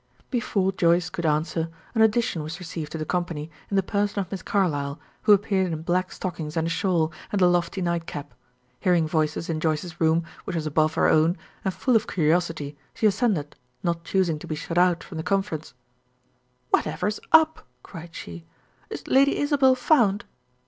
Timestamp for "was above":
10.55-10.95